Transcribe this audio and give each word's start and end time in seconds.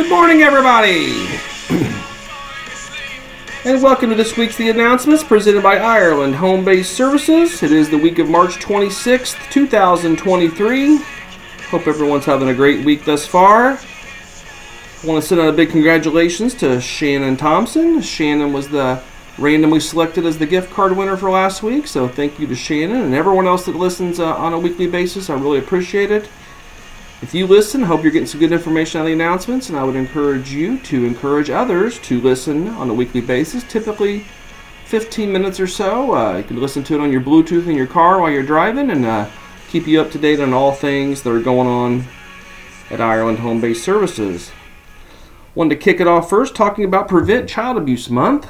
Good 0.00 0.08
morning, 0.08 0.40
everybody! 0.40 1.26
and 3.66 3.82
welcome 3.82 4.08
to 4.08 4.16
this 4.16 4.34
week's 4.34 4.56
The 4.56 4.70
Announcements 4.70 5.22
presented 5.22 5.62
by 5.62 5.76
Ireland 5.76 6.36
Home 6.36 6.64
Based 6.64 6.92
Services. 6.94 7.62
It 7.62 7.70
is 7.70 7.90
the 7.90 7.98
week 7.98 8.18
of 8.18 8.26
March 8.26 8.56
26th, 8.60 9.50
2023. 9.50 10.96
Hope 10.96 11.86
everyone's 11.86 12.24
having 12.24 12.48
a 12.48 12.54
great 12.54 12.82
week 12.82 13.04
thus 13.04 13.26
far. 13.26 13.72
I 13.72 15.06
want 15.06 15.22
to 15.22 15.28
send 15.28 15.42
out 15.42 15.50
a 15.50 15.52
big 15.52 15.68
congratulations 15.68 16.54
to 16.54 16.80
Shannon 16.80 17.36
Thompson. 17.36 18.00
Shannon 18.00 18.54
was 18.54 18.68
the 18.68 19.02
randomly 19.36 19.80
selected 19.80 20.24
as 20.24 20.38
the 20.38 20.46
gift 20.46 20.72
card 20.72 20.96
winner 20.96 21.18
for 21.18 21.30
last 21.30 21.62
week, 21.62 21.86
so 21.86 22.08
thank 22.08 22.38
you 22.38 22.46
to 22.46 22.54
Shannon 22.54 23.02
and 23.02 23.14
everyone 23.14 23.46
else 23.46 23.66
that 23.66 23.76
listens 23.76 24.18
uh, 24.18 24.34
on 24.34 24.54
a 24.54 24.58
weekly 24.58 24.86
basis. 24.86 25.28
I 25.28 25.34
really 25.34 25.58
appreciate 25.58 26.10
it. 26.10 26.26
If 27.22 27.34
you 27.34 27.46
listen, 27.46 27.82
I 27.82 27.86
hope 27.86 28.02
you're 28.02 28.12
getting 28.12 28.26
some 28.26 28.40
good 28.40 28.50
information 28.50 28.98
on 28.98 29.06
the 29.06 29.12
announcements, 29.12 29.68
and 29.68 29.76
I 29.76 29.84
would 29.84 29.94
encourage 29.94 30.50
you 30.52 30.78
to 30.78 31.04
encourage 31.04 31.50
others 31.50 31.98
to 32.00 32.18
listen 32.18 32.68
on 32.68 32.88
a 32.88 32.94
weekly 32.94 33.20
basis, 33.20 33.62
typically 33.64 34.24
15 34.86 35.30
minutes 35.30 35.60
or 35.60 35.66
so. 35.66 36.14
Uh, 36.14 36.38
you 36.38 36.44
can 36.44 36.58
listen 36.58 36.82
to 36.84 36.94
it 36.94 37.00
on 37.00 37.12
your 37.12 37.20
Bluetooth 37.20 37.66
in 37.66 37.76
your 37.76 37.86
car 37.86 38.20
while 38.20 38.30
you're 38.30 38.42
driving 38.42 38.90
and 38.90 39.04
uh, 39.04 39.28
keep 39.68 39.86
you 39.86 40.00
up 40.00 40.10
to 40.12 40.18
date 40.18 40.40
on 40.40 40.54
all 40.54 40.72
things 40.72 41.22
that 41.22 41.30
are 41.30 41.40
going 41.40 41.68
on 41.68 42.06
at 42.88 43.02
Ireland 43.02 43.40
Home 43.40 43.60
Based 43.60 43.84
Services. 43.84 44.50
Wanted 45.54 45.74
to 45.74 45.80
kick 45.80 46.00
it 46.00 46.06
off 46.06 46.30
first 46.30 46.54
talking 46.54 46.86
about 46.86 47.06
Prevent 47.06 47.50
Child 47.50 47.76
Abuse 47.76 48.08
Month. 48.08 48.48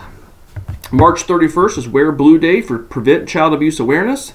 March 0.93 1.27
31st 1.27 1.79
is 1.79 1.89
Wear 1.89 2.13
Blue 2.13 2.39
Day 2.39 2.61
for 2.63 2.79
Prevent 2.79 3.29
Child 3.29 3.53
Abuse 3.53 3.81
Awareness. 3.81 4.35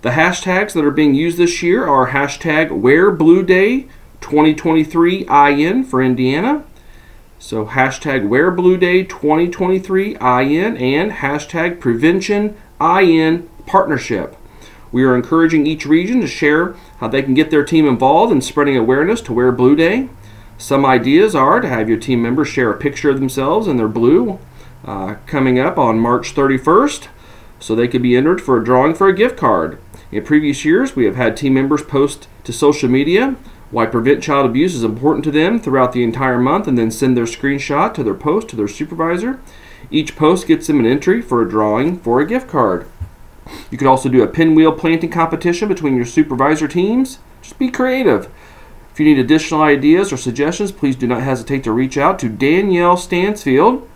The 0.00 0.10
hashtags 0.10 0.74
that 0.74 0.84
are 0.84 0.92
being 0.92 1.14
used 1.14 1.38
this 1.38 1.60
year 1.60 1.84
are 1.84 2.10
hashtag 2.10 2.70
Wear 2.70 3.10
Blue 3.10 3.42
Day 3.42 3.88
2023 4.20 5.26
IN 5.26 5.82
for 5.82 6.00
Indiana. 6.00 6.62
So 7.40 7.66
hashtag 7.66 8.28
Wear 8.28 8.52
Blue 8.52 8.76
Day 8.76 9.02
2023 9.02 10.14
IN 10.14 10.76
and 10.76 11.10
hashtag 11.10 11.80
Prevention 11.80 12.56
IN 12.80 13.48
Partnership. 13.66 14.36
We 14.92 15.02
are 15.02 15.16
encouraging 15.16 15.66
each 15.66 15.84
region 15.84 16.20
to 16.20 16.28
share 16.28 16.76
how 16.98 17.08
they 17.08 17.22
can 17.22 17.34
get 17.34 17.50
their 17.50 17.64
team 17.64 17.88
involved 17.88 18.30
in 18.30 18.40
spreading 18.40 18.76
awareness 18.76 19.20
to 19.22 19.32
Wear 19.32 19.50
Blue 19.50 19.74
Day. 19.74 20.08
Some 20.58 20.86
ideas 20.86 21.34
are 21.34 21.60
to 21.60 21.68
have 21.68 21.88
your 21.88 21.98
team 21.98 22.22
members 22.22 22.46
share 22.46 22.70
a 22.70 22.78
picture 22.78 23.10
of 23.10 23.18
themselves 23.18 23.66
in 23.66 23.78
their 23.78 23.88
blue 23.88 24.38
uh, 24.84 25.16
coming 25.26 25.58
up 25.58 25.76
on 25.76 25.98
March 25.98 26.36
31st 26.36 27.08
so 27.58 27.74
they 27.74 27.88
could 27.88 28.02
be 28.02 28.16
entered 28.16 28.40
for 28.40 28.56
a 28.56 28.64
drawing 28.64 28.94
for 28.94 29.08
a 29.08 29.12
gift 29.12 29.36
card. 29.36 29.80
In 30.10 30.24
previous 30.24 30.64
years, 30.64 30.96
we 30.96 31.04
have 31.04 31.16
had 31.16 31.36
team 31.36 31.54
members 31.54 31.82
post 31.82 32.28
to 32.44 32.52
social 32.52 32.88
media 32.88 33.36
why 33.70 33.84
prevent 33.84 34.22
child 34.22 34.46
abuse 34.46 34.74
is 34.74 34.82
important 34.82 35.24
to 35.24 35.30
them 35.30 35.60
throughout 35.60 35.92
the 35.92 36.02
entire 36.02 36.38
month 36.38 36.66
and 36.66 36.78
then 36.78 36.90
send 36.90 37.16
their 37.16 37.24
screenshot 37.24 37.92
to 37.94 38.02
their 38.02 38.14
post 38.14 38.48
to 38.48 38.56
their 38.56 38.68
supervisor. 38.68 39.40
Each 39.90 40.16
post 40.16 40.46
gets 40.46 40.66
them 40.66 40.80
an 40.80 40.86
entry 40.86 41.20
for 41.20 41.42
a 41.42 41.48
drawing 41.48 41.98
for 41.98 42.20
a 42.20 42.26
gift 42.26 42.48
card. 42.48 42.86
You 43.70 43.76
could 43.76 43.86
also 43.86 44.08
do 44.08 44.22
a 44.22 44.26
pinwheel 44.26 44.72
planting 44.72 45.10
competition 45.10 45.68
between 45.68 45.96
your 45.96 46.06
supervisor 46.06 46.68
teams. 46.68 47.18
Just 47.42 47.58
be 47.58 47.70
creative. 47.70 48.30
If 48.92 49.00
you 49.00 49.06
need 49.06 49.18
additional 49.18 49.62
ideas 49.62 50.12
or 50.12 50.16
suggestions, 50.16 50.72
please 50.72 50.96
do 50.96 51.06
not 51.06 51.22
hesitate 51.22 51.62
to 51.64 51.72
reach 51.72 51.98
out 51.98 52.18
to 52.20 52.28
Danielle 52.28 52.96
Stansfield 52.96 53.88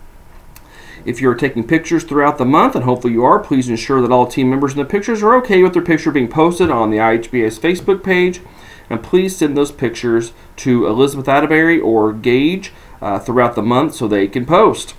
if 1.05 1.19
you're 1.19 1.35
taking 1.35 1.67
pictures 1.67 2.03
throughout 2.03 2.37
the 2.37 2.45
month, 2.45 2.75
and 2.75 2.85
hopefully 2.85 3.13
you 3.13 3.23
are, 3.23 3.39
please 3.39 3.69
ensure 3.69 4.01
that 4.01 4.11
all 4.11 4.25
team 4.27 4.49
members 4.49 4.73
in 4.73 4.79
the 4.79 4.85
pictures 4.85 5.21
are 5.21 5.35
okay 5.35 5.61
with 5.61 5.73
their 5.73 5.81
picture 5.81 6.11
being 6.11 6.29
posted 6.29 6.69
on 6.69 6.89
the 6.89 6.97
IHBS's 6.97 7.59
Facebook 7.59 8.03
page. 8.03 8.41
And 8.89 9.03
please 9.03 9.35
send 9.35 9.57
those 9.57 9.71
pictures 9.71 10.33
to 10.57 10.87
Elizabeth 10.87 11.27
Atterbury 11.27 11.79
or 11.79 12.13
Gage 12.13 12.71
uh, 13.01 13.19
throughout 13.19 13.55
the 13.55 13.61
month 13.61 13.95
so 13.95 14.07
they 14.07 14.27
can 14.27 14.45
post. 14.45 14.95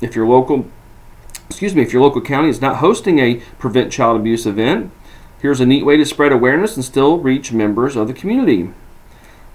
If 0.00 0.14
your 0.14 0.26
local, 0.26 0.68
excuse 1.48 1.74
me, 1.74 1.82
if 1.82 1.92
your 1.92 2.02
local 2.02 2.20
county 2.20 2.48
is 2.48 2.60
not 2.60 2.76
hosting 2.76 3.18
a 3.18 3.36
prevent 3.58 3.92
child 3.92 4.20
abuse 4.20 4.46
event, 4.46 4.92
here's 5.40 5.60
a 5.60 5.66
neat 5.66 5.84
way 5.84 5.96
to 5.96 6.04
spread 6.04 6.32
awareness 6.32 6.76
and 6.76 6.84
still 6.84 7.18
reach 7.18 7.52
members 7.52 7.96
of 7.96 8.08
the 8.08 8.14
community. 8.14 8.70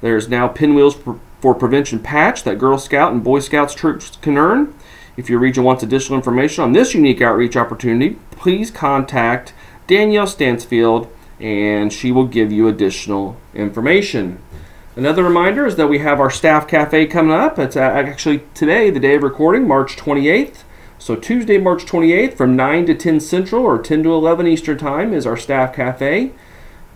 There's 0.01 0.27
now 0.27 0.49
pinwheels 0.49 0.95
for 0.95 1.55
prevention 1.55 1.99
patch 1.99 2.43
that 2.43 2.57
Girl 2.57 2.77
Scout 2.77 3.13
and 3.13 3.23
Boy 3.23 3.39
Scouts 3.39 3.73
troops 3.73 4.17
can 4.21 4.37
earn. 4.37 4.73
If 5.15 5.29
your 5.29 5.39
region 5.39 5.63
wants 5.63 5.83
additional 5.83 6.17
information 6.17 6.63
on 6.63 6.73
this 6.73 6.93
unique 6.93 7.21
outreach 7.21 7.55
opportunity, 7.55 8.17
please 8.31 8.71
contact 8.71 9.53
Danielle 9.85 10.27
Stansfield 10.27 11.07
and 11.39 11.93
she 11.93 12.11
will 12.11 12.25
give 12.25 12.51
you 12.51 12.67
additional 12.67 13.37
information. 13.53 14.39
Another 14.95 15.23
reminder 15.23 15.65
is 15.65 15.75
that 15.75 15.87
we 15.87 15.99
have 15.99 16.19
our 16.19 16.29
staff 16.29 16.67
cafe 16.67 17.05
coming 17.07 17.33
up. 17.33 17.59
It's 17.59 17.75
actually 17.75 18.43
today, 18.53 18.89
the 18.89 18.99
day 18.99 19.15
of 19.15 19.23
recording, 19.23 19.67
March 19.67 19.95
28th. 19.97 20.63
So 20.99 21.15
Tuesday, 21.15 21.57
March 21.57 21.85
28th 21.85 22.35
from 22.35 22.55
9 22.55 22.85
to 22.85 22.95
10 22.95 23.19
Central 23.19 23.65
or 23.65 23.77
10 23.77 24.03
to 24.03 24.13
11 24.13 24.47
Eastern 24.47 24.77
Time 24.77 25.13
is 25.13 25.25
our 25.25 25.35
staff 25.35 25.75
cafe. 25.75 26.31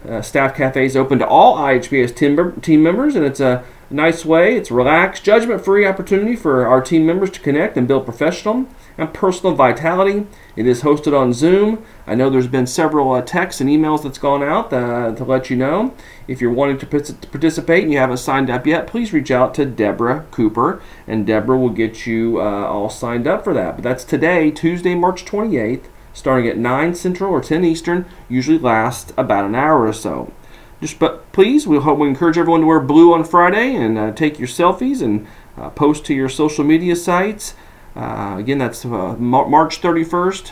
Uh, 0.08 0.22
staff 0.22 0.56
cafe 0.56 0.86
is 0.86 0.96
open 0.96 1.20
to 1.20 1.28
all 1.28 1.58
IHBS 1.58 2.16
team, 2.16 2.62
team 2.62 2.84
members 2.84 3.16
and 3.16 3.26
it's 3.26 3.40
a 3.40 3.64
nice 3.90 4.26
way. 4.26 4.56
It's 4.58 4.72
relaxed, 4.72 5.24
judgment 5.24 5.64
free 5.64 5.86
opportunity 5.86 6.36
for 6.36 6.66
our 6.68 6.82
team 6.82 7.06
members 7.06 7.32
to 7.32 7.40
connect 7.40 7.78
and 7.78 7.88
build 7.88 8.06
professional 8.06 8.68
and 8.98 9.14
personal 9.14 9.56
vitality. 9.56 10.26
It 10.56 10.66
is 10.66 10.82
hosted 10.82 11.18
on 11.18 11.34
Zoom. 11.34 11.86
I 12.06 12.16
know 12.16 12.30
there's 12.30 12.48
been 12.48 12.68
several 12.68 13.12
uh, 13.12 13.22
texts 13.22 13.62
and 13.62 13.70
emails 13.70 14.04
that's 14.04 14.18
gone 14.18 14.44
out 14.44 14.74
uh, 14.74 15.14
to 15.14 15.24
let 15.24 15.50
you 15.50 15.56
know. 15.56 15.94
If 16.28 16.42
you're 16.42 16.52
wanting 16.52 16.80
to 16.80 16.86
participate 16.86 17.84
and 17.84 17.92
you 17.92 18.00
haven't 18.00 18.18
signed 18.18 18.50
up 18.50 18.66
yet, 18.66 18.88
please 18.88 19.14
reach 19.14 19.32
out 19.32 19.54
to 19.56 19.66
Deborah 19.66 20.26
Cooper, 20.32 20.82
and 21.06 21.26
Deborah 21.26 21.58
will 21.58 21.70
get 21.70 22.06
you 22.06 22.42
uh, 22.42 22.66
all 22.66 22.90
signed 22.90 23.28
up 23.28 23.44
for 23.44 23.54
that. 23.54 23.76
But 23.76 23.84
that's 23.84 24.04
today, 24.04 24.52
Tuesday, 24.52 24.96
March 24.96 25.26
28th, 25.26 25.86
starting 26.14 26.50
at 26.50 26.58
9 26.58 26.96
Central 26.96 27.32
or 27.32 27.42
10 27.42 27.64
Eastern, 27.64 28.06
usually 28.28 28.58
lasts 28.58 29.14
about 29.18 29.46
an 29.46 29.56
hour 29.56 29.86
or 29.86 29.94
so. 29.94 30.34
Just 30.80 31.00
but 31.00 31.32
please, 31.32 31.66
we 31.66 31.80
hope 31.80 31.98
we 31.98 32.08
encourage 32.08 32.38
everyone 32.38 32.62
to 32.62 32.68
wear 32.68 32.80
blue 32.80 33.14
on 33.14 33.24
Friday 33.24 33.76
and 33.76 33.98
uh, 33.98 34.12
take 34.12 34.38
your 34.38 34.48
selfies 34.48 35.02
and 35.02 35.26
uh, 35.58 35.70
post 35.72 36.06
to 36.06 36.14
your 36.14 36.30
social 36.30 36.64
media 36.64 36.96
sites. 36.96 37.56
Uh, 37.96 38.36
again, 38.38 38.60
that's 38.60 38.86
uh, 38.86 39.16
March 39.18 39.82
31st. 39.82 40.52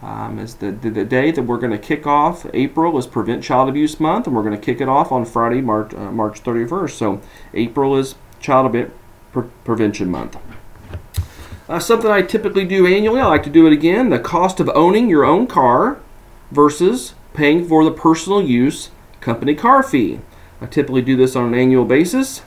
Um, 0.00 0.38
is 0.38 0.54
the, 0.54 0.70
the, 0.70 0.90
the, 0.90 1.04
day 1.04 1.32
that 1.32 1.42
we're 1.42 1.58
going 1.58 1.72
to 1.72 1.78
kick 1.78 2.06
off. 2.06 2.46
April 2.54 2.96
is 2.98 3.06
Prevent 3.08 3.42
Child 3.42 3.68
Abuse 3.68 3.98
Month, 3.98 4.28
and 4.28 4.36
we're 4.36 4.44
going 4.44 4.54
to 4.54 4.64
kick 4.64 4.80
it 4.80 4.88
off 4.88 5.10
on 5.10 5.24
Friday, 5.24 5.60
March, 5.60 5.92
uh, 5.92 6.12
March 6.12 6.44
31st. 6.44 6.90
So, 6.92 7.20
April 7.52 7.96
is 7.96 8.14
Child 8.38 8.66
Abuse 8.66 8.92
Pre- 9.32 9.48
Prevention 9.64 10.08
Month. 10.08 10.38
Uh, 11.68 11.80
something 11.80 12.12
I 12.12 12.22
typically 12.22 12.64
do 12.64 12.86
annually, 12.86 13.20
I 13.20 13.26
like 13.26 13.42
to 13.42 13.50
do 13.50 13.66
it 13.66 13.72
again 13.72 14.10
the 14.10 14.20
cost 14.20 14.60
of 14.60 14.70
owning 14.70 15.10
your 15.10 15.24
own 15.24 15.48
car 15.48 15.98
versus 16.52 17.14
paying 17.34 17.66
for 17.66 17.82
the 17.82 17.90
personal 17.90 18.40
use 18.40 18.90
company 19.20 19.54
car 19.54 19.82
fee. 19.82 20.20
I 20.60 20.66
typically 20.66 21.02
do 21.02 21.16
this 21.16 21.36
on 21.36 21.46
an 21.46 21.54
annual 21.54 21.84
basis. 21.84 22.42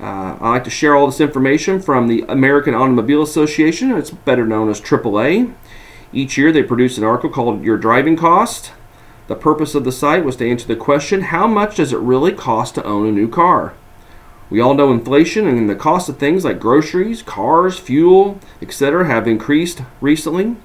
Uh, 0.00 0.36
I 0.40 0.50
like 0.50 0.64
to 0.64 0.70
share 0.70 0.96
all 0.96 1.06
this 1.06 1.20
information 1.20 1.80
from 1.80 2.08
the 2.08 2.24
American 2.28 2.74
Automobile 2.74 3.22
Association. 3.22 3.92
It's 3.92 4.10
better 4.10 4.44
known 4.44 4.68
as 4.68 4.80
AAA. 4.80 5.54
Each 6.12 6.36
year 6.36 6.52
they 6.52 6.62
produce 6.62 6.98
an 6.98 7.04
article 7.04 7.30
called 7.30 7.62
Your 7.62 7.76
Driving 7.76 8.16
Cost. 8.16 8.72
The 9.26 9.34
purpose 9.34 9.74
of 9.74 9.84
the 9.84 9.92
site 9.92 10.24
was 10.24 10.36
to 10.36 10.48
answer 10.48 10.66
the 10.66 10.76
question 10.76 11.22
how 11.22 11.46
much 11.46 11.76
does 11.76 11.92
it 11.92 11.98
really 11.98 12.32
cost 12.32 12.74
to 12.74 12.84
own 12.84 13.06
a 13.06 13.12
new 13.12 13.28
car? 13.28 13.74
We 14.50 14.60
all 14.60 14.74
know 14.74 14.92
inflation 14.92 15.46
and 15.46 15.68
the 15.68 15.74
cost 15.74 16.08
of 16.08 16.18
things 16.18 16.44
like 16.44 16.60
groceries, 16.60 17.22
cars, 17.22 17.78
fuel, 17.78 18.38
etc. 18.60 19.06
have 19.06 19.26
increased 19.26 19.82
recently. 20.00 20.56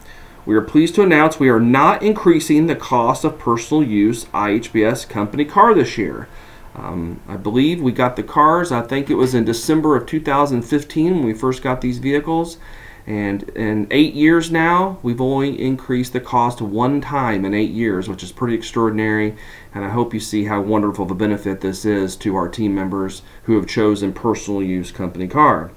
We 0.50 0.56
are 0.56 0.62
pleased 0.62 0.96
to 0.96 1.04
announce 1.04 1.40
we 1.40 1.50
are 1.50 1.60
not 1.60 2.02
increasing 2.02 2.66
the 2.66 2.76
cost 2.76 3.24
of 3.24 3.38
personal 3.38 3.84
use 3.84 4.26
IHBS 4.34 5.08
company 5.08 5.46
car 5.46 5.76
this 5.76 5.96
year. 5.96 6.28
Um, 6.74 7.22
I 7.28 7.38
believe 7.38 7.84
we 7.84 7.92
got 7.92 8.16
the 8.16 8.24
cars, 8.24 8.72
I 8.72 8.82
think 8.82 9.12
it 9.12 9.14
was 9.14 9.36
in 9.36 9.46
December 9.46 9.96
of 9.96 10.08
2015 10.08 11.14
when 11.18 11.24
we 11.24 11.36
first 11.36 11.62
got 11.62 11.82
these 11.82 12.00
vehicles. 12.00 12.58
And 13.06 13.44
in 13.50 13.86
eight 13.92 14.16
years 14.16 14.50
now, 14.50 14.98
we've 15.04 15.22
only 15.22 15.62
increased 15.62 16.14
the 16.14 16.20
cost 16.20 16.64
one 16.64 17.00
time 17.00 17.46
in 17.46 17.54
eight 17.54 17.70
years, 17.70 18.10
which 18.10 18.24
is 18.24 18.32
pretty 18.32 18.56
extraordinary. 18.56 19.36
And 19.76 19.86
I 19.86 19.90
hope 19.90 20.16
you 20.16 20.20
see 20.20 20.46
how 20.46 20.62
wonderful 20.62 21.06
of 21.06 21.12
a 21.12 21.14
benefit 21.14 21.62
this 21.62 21.86
is 21.86 22.16
to 22.16 22.36
our 22.36 22.50
team 22.50 22.74
members 22.74 23.22
who 23.44 23.56
have 23.56 23.68
chosen 23.68 24.14
personal 24.14 24.64
use 24.64 24.92
company 24.92 25.28
car. 25.28 25.70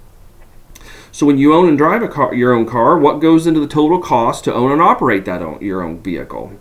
So 1.15 1.27
when 1.27 1.37
you 1.37 1.53
own 1.53 1.69
and 1.69 1.77
drive 1.77 2.03
a 2.03 2.09
car, 2.09 2.35
your 2.35 2.55
own 2.55 2.65
car, 2.65 2.99
what 2.99 3.21
goes 3.21 3.47
into 3.47 3.61
the 3.61 3.67
total 3.67 3.99
cost 3.99 4.45
to 4.45 4.55
own 4.55 4.73
and 4.73 4.81
operate 4.81 5.27
that 5.27 5.43
own, 5.43 5.61
your 5.61 5.83
own 5.83 6.03
vehicle? 6.03 6.55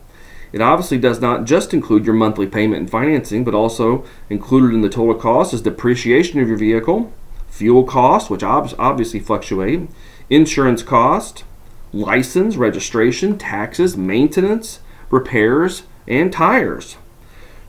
It 0.52 0.60
obviously 0.60 0.98
does 0.98 1.22
not 1.22 1.46
just 1.46 1.74
include 1.74 2.06
your 2.06 2.16
monthly 2.16 2.48
payment 2.48 2.82
and 2.82 2.90
financing, 2.92 3.46
but 3.46 3.56
also 3.56 4.04
included 4.30 4.76
in 4.76 4.82
the 4.82 4.90
total 4.90 5.16
cost 5.16 5.54
is 5.54 5.62
depreciation 5.62 6.42
of 6.42 6.50
your 6.50 6.58
vehicle, 6.58 7.14
fuel 7.48 7.86
costs, 7.86 8.30
which 8.30 8.44
ob- 8.44 8.76
obviously 8.78 9.22
fluctuate, 9.22 9.88
insurance 10.30 10.84
cost, 10.84 11.46
license, 11.94 12.58
registration, 12.58 13.38
taxes, 13.38 13.96
maintenance, 13.96 14.82
repairs, 15.10 15.84
and 16.10 16.34
tires. 16.34 16.98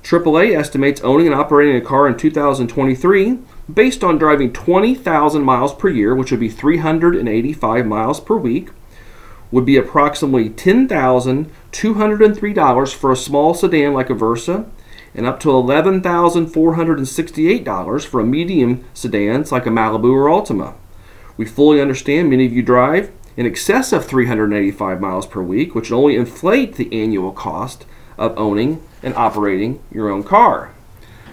AAA 0.02 0.58
estimates 0.58 1.00
owning 1.02 1.26
and 1.26 1.34
operating 1.36 1.76
a 1.76 1.80
car 1.80 2.08
in 2.08 2.16
2023 2.16 3.38
based 3.72 4.02
on 4.04 4.18
driving 4.18 4.52
20,000 4.52 5.42
miles 5.42 5.74
per 5.74 5.88
year, 5.88 6.14
which 6.14 6.30
would 6.30 6.40
be 6.40 6.48
385 6.48 7.86
miles 7.86 8.20
per 8.20 8.36
week, 8.36 8.68
would 9.50 9.66
be 9.66 9.76
approximately 9.76 10.48
$10,203 10.48 12.94
for 12.94 13.12
a 13.12 13.16
small 13.16 13.52
sedan 13.54 13.92
like 13.92 14.08
a 14.10 14.14
Versa 14.14 14.66
and 15.14 15.26
up 15.26 15.38
to 15.40 15.48
$11,468 15.48 18.06
for 18.06 18.20
a 18.20 18.24
medium 18.24 18.84
sedans 18.94 19.52
like 19.52 19.66
a 19.66 19.70
Malibu 19.70 20.12
or 20.12 20.26
Altima. 20.26 20.74
We 21.36 21.44
fully 21.44 21.80
understand 21.80 22.30
many 22.30 22.46
of 22.46 22.52
you 22.52 22.62
drive 22.62 23.10
in 23.36 23.46
excess 23.46 23.92
of 23.92 24.06
385 24.06 25.00
miles 25.00 25.26
per 25.26 25.42
week, 25.42 25.74
which 25.74 25.90
will 25.90 25.98
only 26.00 26.16
inflate 26.16 26.76
the 26.76 26.92
annual 26.92 27.32
cost 27.32 27.84
of 28.18 28.36
owning 28.38 28.82
and 29.02 29.14
operating 29.14 29.80
your 29.90 30.08
own 30.08 30.22
car. 30.22 30.72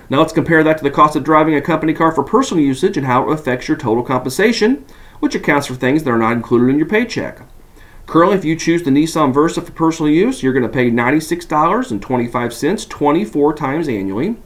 Now 0.09 0.19
let's 0.19 0.33
compare 0.33 0.63
that 0.63 0.79
to 0.79 0.83
the 0.83 0.89
cost 0.89 1.15
of 1.15 1.23
driving 1.23 1.53
a 1.53 1.61
company 1.61 1.93
car 1.93 2.11
for 2.11 2.23
personal 2.23 2.63
usage 2.63 2.97
and 2.97 3.05
how 3.05 3.29
it 3.29 3.33
affects 3.33 3.67
your 3.67 3.77
total 3.77 4.01
compensation, 4.03 4.83
which 5.19 5.35
accounts 5.35 5.67
for 5.67 5.75
things 5.75 6.03
that 6.03 6.09
are 6.09 6.17
not 6.17 6.33
included 6.33 6.69
in 6.69 6.77
your 6.77 6.87
paycheck. 6.87 7.41
Currently, 8.07 8.37
if 8.37 8.43
you 8.43 8.55
choose 8.55 8.81
the 8.81 8.89
Nissan 8.89 9.31
Versa 9.31 9.61
for 9.61 9.71
personal 9.71 10.11
use, 10.11 10.41
you're 10.41 10.53
going 10.53 10.63
to 10.63 10.69
pay 10.69 10.89
$96.25 10.89 12.89
24 12.89 13.53
times 13.53 13.87
annually, 13.87 14.37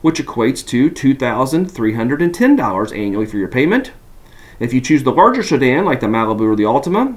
which 0.00 0.22
equates 0.22 0.64
to 0.68 0.88
$2,310 0.90 2.96
annually 2.96 3.26
for 3.26 3.36
your 3.36 3.48
payment. 3.48 3.90
If 4.60 4.72
you 4.72 4.80
choose 4.80 5.02
the 5.02 5.10
larger 5.10 5.42
sedan 5.42 5.84
like 5.84 5.98
the 5.98 6.06
Malibu 6.06 6.42
or 6.42 6.54
the 6.54 6.62
Altima, 6.62 7.16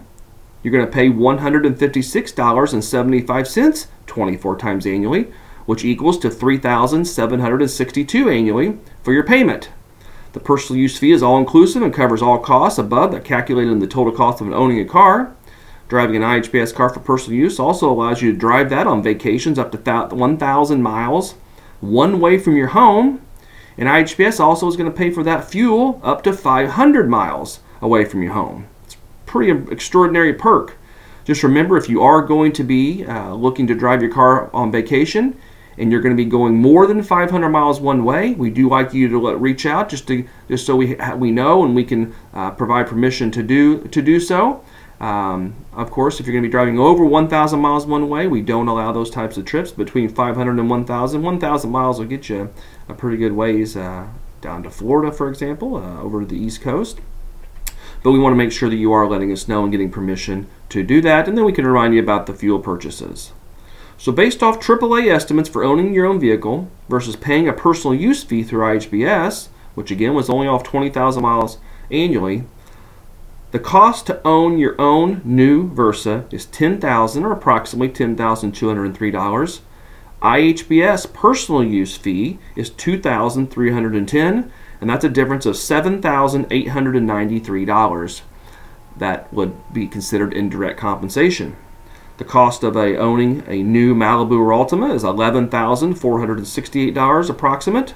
you're 0.64 0.72
going 0.72 0.84
to 0.84 0.92
pay 0.92 1.10
$156.75 1.10 3.88
24 4.08 4.58
times 4.58 4.88
annually, 4.88 5.28
which 5.66 5.86
equals 5.86 6.18
to 6.20 6.30
3,762 6.30 8.30
annually 8.30 8.78
for 9.02 9.14
your 9.14 9.24
payment. 9.24 9.70
The 10.34 10.40
personal 10.40 10.82
use 10.82 10.98
fee 10.98 11.12
is 11.12 11.22
all 11.22 11.38
inclusive 11.38 11.84
and 11.84 11.94
covers 11.94 12.22
all 12.22 12.40
costs 12.40 12.80
above 12.80 13.12
that 13.12 13.24
calculated 13.24 13.72
in 13.72 13.80
the 13.80 13.88
total 13.88 14.12
cost 14.12 14.42
of 14.42 14.52
owning 14.52 14.80
a 14.80 14.86
car. 14.86 15.36
Driving 15.88 16.16
an 16.16 16.24
IHBS 16.24 16.74
car 16.74 16.90
for 16.90 17.00
personal 17.00 17.38
use 17.38 17.60
also 17.60 17.92
allows 17.92 18.22
you 18.22 18.32
to 18.32 18.38
drive 18.38 18.70
that 18.72 18.88
on 18.88 19.04
vacations 19.04 19.60
up 19.60 19.72
to 19.72 20.16
1,000 20.16 20.82
miles 20.82 21.36
one 21.82 22.20
way 22.20 22.40
from 22.40 22.58
your 22.58 22.70
home. 22.70 23.22
And 23.78 23.88
IHBS 23.88 24.40
also 24.40 24.68
is 24.68 24.76
going 24.76 24.92
to 24.92 24.98
pay 24.98 25.12
for 25.12 25.24
that 25.24 25.50
fuel 25.50 26.00
up 26.04 26.24
to 26.24 26.34
500 26.34 27.10
miles 27.10 27.60
away 27.82 28.06
from 28.06 28.24
your 28.24 28.34
home. 28.34 28.68
It's 28.86 28.96
a 28.96 29.28
pretty 29.28 29.52
extraordinary 29.72 30.34
perk. 30.34 30.78
Just 31.26 31.44
remember 31.44 31.78
if 31.78 31.88
you 31.88 32.02
are 32.02 32.22
going 32.22 32.52
to 32.54 32.64
be 32.64 33.06
uh, 33.06 33.34
looking 33.34 33.68
to 33.68 33.76
drive 33.76 34.02
your 34.02 34.12
car 34.12 34.50
on 34.54 34.72
vacation 34.72 35.38
and 35.78 35.92
you're 35.92 36.02
going 36.02 36.16
to 36.16 36.24
be 36.24 36.30
going 36.30 36.56
more 36.56 36.88
than 36.88 37.02
500 37.02 37.50
miles 37.50 37.80
one 37.80 38.04
way, 38.04 38.34
we 38.34 38.50
do 38.50 38.70
like 38.70 38.94
you 38.94 39.08
to 39.10 39.20
let, 39.20 39.40
reach 39.40 39.66
out 39.66 39.90
just 39.90 40.08
to 40.08 40.28
just 40.48 40.66
so 40.66 40.76
we 40.76 40.96
we 41.16 41.32
know 41.32 41.64
and 41.64 41.76
we 41.76 41.84
can 41.84 42.14
uh, 42.34 42.52
provide 42.52 42.88
permission 42.88 43.32
to 43.32 43.44
do 43.44 43.80
to 43.88 44.02
do 44.02 44.20
so. 44.20 44.64
Um, 45.00 45.56
of 45.74 45.92
course, 45.92 46.20
if 46.20 46.26
you're 46.26 46.34
going 46.34 46.44
to 46.44 46.48
be 46.48 46.52
driving 46.52 46.80
over 46.80 47.04
1,000 47.04 47.60
miles 47.60 47.86
one 47.86 48.08
way, 48.08 48.26
we 48.26 48.42
don't 48.42 48.70
allow 48.70 48.94
those 48.94 49.10
types 49.10 49.36
of 49.36 49.44
trips 49.44 49.72
between 49.72 50.08
500 50.08 50.58
and 50.58 50.70
1,000. 50.70 51.22
1,000 51.22 51.70
miles 51.70 52.00
will 52.00 52.06
get 52.06 52.30
you 52.30 52.54
a 52.88 52.94
pretty 52.94 53.18
good 53.18 53.34
ways 53.34 53.76
uh, 53.76 54.08
down 54.40 54.64
to 54.64 54.70
Florida, 54.70 55.12
for 55.12 55.28
example, 55.28 55.76
uh, 55.76 56.02
over 56.02 56.22
to 56.22 56.26
the 56.26 56.38
East 56.38 56.62
Coast. 56.62 57.02
But 58.02 58.12
we 58.12 58.20
want 58.20 58.32
to 58.32 58.38
make 58.38 58.54
sure 58.54 58.70
that 58.70 58.78
you 58.78 58.94
are 58.94 59.06
letting 59.06 59.32
us 59.32 59.48
know 59.48 59.64
and 59.64 59.72
getting 59.72 59.92
permission 59.92 60.48
to 60.70 60.84
do 60.84 61.02
that, 61.02 61.28
and 61.28 61.38
then 61.38 61.44
we 61.44 61.54
can 61.54 61.68
remind 61.68 61.94
you 61.94 62.02
about 62.02 62.26
the 62.26 62.34
fuel 62.34 62.60
purchases. 62.60 63.34
So, 64.04 64.12
based 64.12 64.44
off 64.44 64.60
AAA 64.60 65.10
estimates 65.10 65.48
for 65.48 65.64
owning 65.64 65.94
your 65.94 66.06
own 66.06 66.20
vehicle 66.20 66.70
versus 66.90 67.16
paying 67.16 67.48
a 67.48 67.54
personal 67.54 67.96
use 67.96 68.22
fee 68.22 68.44
through 68.44 68.60
IHBS, 68.60 69.48
which 69.76 69.92
again 69.92 70.14
was 70.14 70.30
only 70.30 70.46
off 70.46 70.62
20,000 70.62 71.24
miles 71.24 71.58
annually, 71.90 72.44
the 73.52 73.60
cost 73.60 74.06
to 74.08 74.22
own 74.28 74.58
your 74.58 74.76
own 74.78 75.22
new 75.24 75.70
Versa 75.70 76.26
is 76.32 76.48
10,000 76.48 77.24
or 77.24 77.32
approximately 77.32 77.88
$10,203. 77.88 79.60
IHBS 80.22 81.14
personal 81.14 81.64
use 81.64 81.96
fee 81.96 82.40
is 82.58 82.72
2,310 82.72 84.52
and 84.82 84.90
that's 84.90 85.06
a 85.06 85.10
difference 85.10 85.46
of 85.46 85.56
$7,893. 85.56 88.22
That 88.98 89.34
would 89.34 89.54
be 89.72 89.88
considered 89.88 90.34
indirect 90.34 90.78
compensation. 90.78 91.56
The 92.24 92.30
cost 92.30 92.64
of 92.64 92.78
a 92.78 92.96
owning 92.96 93.44
a 93.48 93.62
new 93.62 93.94
Malibu 93.94 94.40
or 94.40 94.52
Altima 94.52 94.96
is 94.96 95.04
$11,468 95.04 97.30
approximate. 97.30 97.96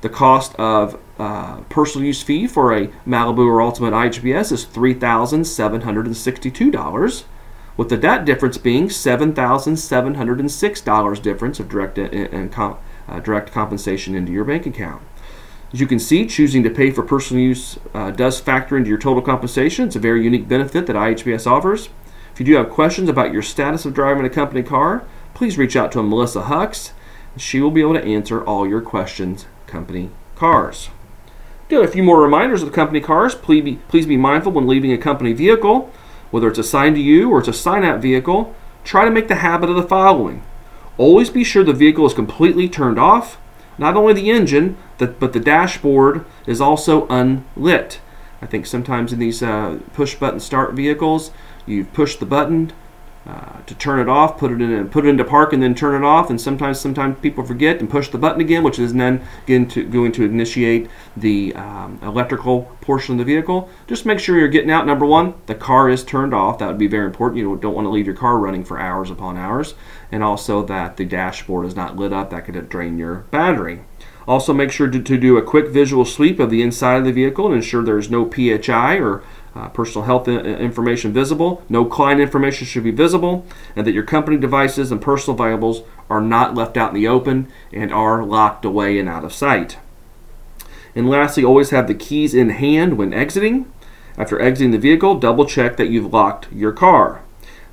The 0.00 0.08
cost 0.08 0.56
of 0.56 1.00
uh, 1.20 1.60
personal 1.68 2.04
use 2.04 2.20
fee 2.20 2.48
for 2.48 2.72
a 2.72 2.88
Malibu 3.06 3.46
or 3.46 3.60
Altima 3.60 3.92
IHBS 3.92 4.50
is 4.50 4.66
$3,762, 4.66 7.24
with 7.76 7.90
the 7.90 7.96
debt 7.96 8.24
difference 8.24 8.58
being 8.58 8.88
$7,706 8.88 11.22
difference 11.22 11.60
of 11.60 11.68
direct, 11.68 11.96
and 11.96 12.50
com- 12.50 12.76
uh, 13.06 13.20
direct 13.20 13.52
compensation 13.52 14.16
into 14.16 14.32
your 14.32 14.42
bank 14.42 14.66
account. 14.66 15.00
As 15.72 15.78
you 15.78 15.86
can 15.86 16.00
see, 16.00 16.26
choosing 16.26 16.64
to 16.64 16.70
pay 16.70 16.90
for 16.90 17.04
personal 17.04 17.40
use 17.40 17.78
uh, 17.94 18.10
does 18.10 18.40
factor 18.40 18.76
into 18.76 18.90
your 18.90 18.98
total 18.98 19.22
compensation. 19.22 19.86
It's 19.86 19.94
a 19.94 20.00
very 20.00 20.24
unique 20.24 20.48
benefit 20.48 20.88
that 20.88 20.96
IHBS 20.96 21.46
offers. 21.46 21.88
If 22.34 22.40
you 22.40 22.46
do 22.46 22.56
have 22.56 22.68
questions 22.68 23.08
about 23.08 23.32
your 23.32 23.42
status 23.42 23.84
of 23.84 23.94
driving 23.94 24.24
a 24.24 24.28
company 24.28 24.64
car, 24.64 25.04
please 25.34 25.56
reach 25.56 25.76
out 25.76 25.92
to 25.92 26.02
Melissa 26.02 26.42
Hux. 26.42 26.90
She 27.36 27.60
will 27.60 27.70
be 27.70 27.80
able 27.80 27.94
to 27.94 28.04
answer 28.04 28.44
all 28.44 28.68
your 28.68 28.80
questions 28.80 29.46
company 29.68 30.10
cars. 30.34 30.90
Do 31.68 31.80
a 31.80 31.86
few 31.86 32.02
more 32.02 32.20
reminders 32.20 32.60
of 32.60 32.68
the 32.68 32.74
company 32.74 33.00
cars. 33.00 33.36
Please 33.36 33.62
be, 33.62 33.76
please 33.86 34.06
be 34.06 34.16
mindful 34.16 34.50
when 34.50 34.66
leaving 34.66 34.92
a 34.92 34.98
company 34.98 35.32
vehicle, 35.32 35.92
whether 36.32 36.48
it's 36.48 36.58
assigned 36.58 36.96
to 36.96 37.00
you 37.00 37.30
or 37.30 37.38
it's 37.38 37.46
a 37.46 37.52
sign 37.52 37.84
out 37.84 38.00
vehicle, 38.00 38.52
try 38.82 39.04
to 39.04 39.12
make 39.12 39.28
the 39.28 39.36
habit 39.36 39.70
of 39.70 39.76
the 39.76 39.84
following. 39.84 40.42
Always 40.98 41.30
be 41.30 41.44
sure 41.44 41.62
the 41.62 41.72
vehicle 41.72 42.04
is 42.04 42.14
completely 42.14 42.68
turned 42.68 42.98
off. 42.98 43.38
Not 43.78 43.94
only 43.94 44.12
the 44.12 44.32
engine, 44.32 44.76
but 44.98 45.20
the 45.20 45.38
dashboard 45.38 46.24
is 46.48 46.60
also 46.60 47.06
unlit. 47.06 48.00
I 48.42 48.46
think 48.46 48.66
sometimes 48.66 49.12
in 49.12 49.20
these 49.20 49.42
uh, 49.42 49.78
push 49.94 50.16
button 50.16 50.40
start 50.40 50.74
vehicles, 50.74 51.30
you 51.66 51.84
push 51.84 52.16
the 52.16 52.26
button, 52.26 52.72
uh, 53.26 53.62
to 53.62 53.74
turn 53.76 54.00
it 54.00 54.08
off, 54.08 54.36
put 54.36 54.52
it 54.52 54.60
in, 54.60 54.86
put 54.90 55.06
it 55.06 55.08
into 55.08 55.24
park, 55.24 55.54
and 55.54 55.62
then 55.62 55.74
turn 55.74 55.94
it 55.94 56.06
off. 56.06 56.28
And 56.28 56.38
sometimes, 56.38 56.78
sometimes 56.78 57.18
people 57.20 57.42
forget 57.42 57.80
and 57.80 57.88
push 57.88 58.10
the 58.10 58.18
button 58.18 58.42
again, 58.42 58.62
which 58.62 58.78
is 58.78 58.92
then 58.92 59.26
going 59.46 59.66
to, 59.68 59.82
going 59.84 60.12
to 60.12 60.24
initiate 60.24 60.90
the 61.16 61.54
um, 61.54 61.98
electrical 62.02 62.64
portion 62.82 63.14
of 63.14 63.18
the 63.18 63.24
vehicle. 63.24 63.70
Just 63.86 64.04
make 64.04 64.18
sure 64.18 64.38
you're 64.38 64.48
getting 64.48 64.70
out. 64.70 64.84
Number 64.84 65.06
one, 65.06 65.34
the 65.46 65.54
car 65.54 65.88
is 65.88 66.04
turned 66.04 66.34
off. 66.34 66.58
That 66.58 66.68
would 66.68 66.78
be 66.78 66.86
very 66.86 67.06
important. 67.06 67.38
You 67.38 67.56
don't 67.56 67.74
want 67.74 67.86
to 67.86 67.90
leave 67.90 68.06
your 68.06 68.14
car 68.14 68.36
running 68.36 68.62
for 68.62 68.78
hours 68.78 69.10
upon 69.10 69.38
hours, 69.38 69.72
and 70.12 70.22
also 70.22 70.62
that 70.66 70.98
the 70.98 71.06
dashboard 71.06 71.64
is 71.64 71.74
not 71.74 71.96
lit 71.96 72.12
up. 72.12 72.28
That 72.28 72.44
could 72.44 72.68
drain 72.68 72.98
your 72.98 73.20
battery. 73.30 73.84
Also, 74.26 74.54
make 74.54 74.70
sure 74.70 74.88
to, 74.88 75.02
to 75.02 75.18
do 75.18 75.36
a 75.36 75.42
quick 75.42 75.68
visual 75.68 76.04
sweep 76.04 76.40
of 76.40 76.50
the 76.50 76.62
inside 76.62 76.96
of 76.96 77.04
the 77.04 77.12
vehicle 77.12 77.46
and 77.46 77.56
ensure 77.56 77.82
there's 77.82 78.10
no 78.10 78.24
PHI 78.24 78.96
or 78.96 79.22
uh, 79.54 79.68
personal 79.68 80.04
health 80.04 80.26
information 80.26 81.12
visible, 81.12 81.62
no 81.68 81.84
client 81.84 82.20
information 82.20 82.66
should 82.66 82.82
be 82.82 82.90
visible, 82.90 83.46
and 83.76 83.86
that 83.86 83.92
your 83.92 84.02
company 84.02 84.36
devices 84.36 84.90
and 84.90 85.00
personal 85.00 85.36
valuables 85.36 85.82
are 86.10 86.20
not 86.20 86.54
left 86.54 86.76
out 86.76 86.90
in 86.90 86.94
the 86.94 87.08
open 87.08 87.46
and 87.72 87.92
are 87.92 88.24
locked 88.24 88.64
away 88.64 88.98
and 88.98 89.08
out 89.08 89.24
of 89.24 89.32
sight. 89.32 89.78
And 90.94 91.08
lastly, 91.08 91.44
always 91.44 91.70
have 91.70 91.86
the 91.88 91.94
keys 91.94 92.34
in 92.34 92.50
hand 92.50 92.98
when 92.98 93.12
exiting. 93.12 93.70
After 94.16 94.40
exiting 94.40 94.70
the 94.70 94.78
vehicle, 94.78 95.18
double 95.18 95.44
check 95.44 95.76
that 95.76 95.88
you've 95.88 96.12
locked 96.12 96.52
your 96.52 96.72
car. 96.72 97.20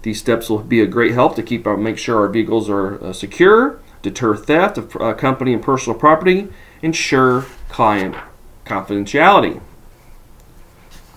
These 0.01 0.19
steps 0.19 0.49
will 0.49 0.59
be 0.59 0.81
a 0.81 0.87
great 0.87 1.13
help 1.13 1.35
to 1.35 1.43
keep 1.43 1.67
our 1.67 1.77
make 1.77 1.97
sure 1.97 2.17
our 2.17 2.27
vehicles 2.27 2.69
are 2.69 3.03
uh, 3.03 3.13
secure, 3.13 3.79
deter 4.01 4.35
theft 4.35 4.77
of 4.77 4.95
uh, 4.95 5.13
company 5.13 5.53
and 5.53 5.61
personal 5.61 5.97
property, 5.97 6.47
ensure 6.81 7.45
client 7.69 8.15
confidentiality. 8.65 9.61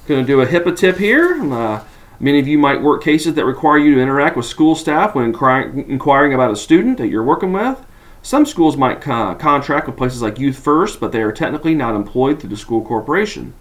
Going 0.07 0.21
to 0.21 0.27
do 0.27 0.43
a 0.43 0.47
HIPAA 0.47 0.77
tip 0.77 0.99
here. 0.99 1.43
Uh, 1.51 1.83
many 2.21 2.39
of 2.39 2.47
you 2.47 2.59
might 2.59 2.83
work 2.83 3.03
cases 3.03 3.33
that 3.35 3.47
require 3.47 3.79
you 3.79 3.95
to 3.95 4.03
interact 4.03 4.37
with 4.37 4.45
school 4.45 4.75
staff 4.75 5.15
when 5.15 5.25
inquiring 5.25 6.35
about 6.35 6.51
a 6.51 6.57
student 6.57 6.99
that 6.99 7.09
you're 7.09 7.25
working 7.25 7.55
with. 7.55 7.83
Some 8.21 8.45
schools 8.45 8.77
might 8.77 9.01
co- 9.01 9.35
contract 9.37 9.87
with 9.87 9.97
places 9.97 10.21
like 10.21 10.39
Youth 10.39 10.59
First, 10.59 11.01
but 11.01 11.11
they 11.11 11.23
are 11.23 11.33
technically 11.33 11.75
not 11.75 11.95
employed 11.95 12.39
through 12.39 12.51
the 12.51 12.57
school 12.59 12.85
corporation. 12.85 13.55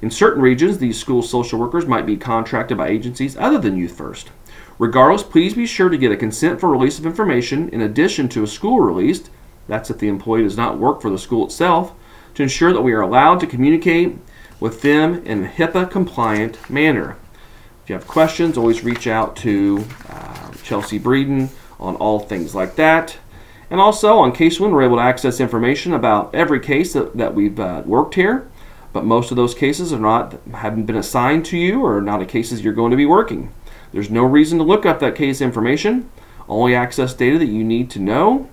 In 0.00 0.10
certain 0.10 0.40
regions, 0.40 0.78
these 0.78 0.98
school 0.98 1.22
social 1.22 1.58
workers 1.58 1.84
might 1.84 2.06
be 2.06 2.16
contracted 2.16 2.78
by 2.78 2.88
agencies 2.88 3.36
other 3.36 3.58
than 3.58 3.76
Youth 3.76 3.94
First. 3.94 4.30
Regardless, 4.78 5.22
please 5.22 5.52
be 5.52 5.66
sure 5.66 5.90
to 5.90 5.98
get 5.98 6.12
a 6.12 6.16
consent 6.16 6.60
for 6.60 6.70
release 6.70 6.98
of 6.98 7.04
information 7.04 7.68
in 7.68 7.82
addition 7.82 8.30
to 8.30 8.42
a 8.42 8.46
school 8.46 8.80
release. 8.80 9.28
That's 9.68 9.90
if 9.90 9.98
the 9.98 10.08
employee 10.08 10.44
does 10.44 10.56
not 10.56 10.78
work 10.78 11.02
for 11.02 11.10
the 11.10 11.18
school 11.18 11.44
itself, 11.44 11.92
to 12.36 12.42
ensure 12.42 12.72
that 12.72 12.80
we 12.80 12.94
are 12.94 13.02
allowed 13.02 13.38
to 13.40 13.46
communicate 13.46 14.16
with 14.60 14.82
them 14.82 15.24
in 15.26 15.44
a 15.44 15.48
HIPAA 15.48 15.90
compliant 15.90 16.70
manner. 16.70 17.16
If 17.82 17.90
you 17.90 17.94
have 17.96 18.06
questions, 18.06 18.56
always 18.56 18.82
reach 18.82 19.06
out 19.06 19.36
to 19.36 19.84
uh, 20.08 20.52
Chelsea 20.62 20.98
Breeden 20.98 21.50
on 21.78 21.96
all 21.96 22.18
things 22.18 22.54
like 22.54 22.76
that. 22.76 23.18
And 23.70 23.80
also 23.80 24.18
on 24.18 24.32
Case 24.32 24.60
One, 24.60 24.72
we're 24.72 24.82
able 24.84 24.96
to 24.96 25.02
access 25.02 25.40
information 25.40 25.92
about 25.92 26.34
every 26.34 26.60
case 26.60 26.92
that, 26.92 27.16
that 27.16 27.34
we've 27.34 27.58
uh, 27.58 27.82
worked 27.84 28.14
here, 28.14 28.50
but 28.92 29.04
most 29.04 29.30
of 29.30 29.36
those 29.36 29.54
cases 29.54 29.92
are 29.92 29.98
not 29.98 30.38
haven't 30.52 30.86
been 30.86 30.96
assigned 30.96 31.44
to 31.46 31.58
you 31.58 31.84
or 31.84 32.00
not 32.00 32.22
a 32.22 32.26
cases 32.26 32.62
you're 32.62 32.72
going 32.72 32.90
to 32.90 32.96
be 32.96 33.06
working. 33.06 33.52
There's 33.92 34.10
no 34.10 34.24
reason 34.24 34.58
to 34.58 34.64
look 34.64 34.86
up 34.86 35.00
that 35.00 35.14
case 35.14 35.40
information. 35.40 36.10
Only 36.48 36.74
access 36.74 37.14
data 37.14 37.38
that 37.38 37.46
you 37.46 37.64
need 37.64 37.90
to 37.90 37.98
know, 37.98 38.48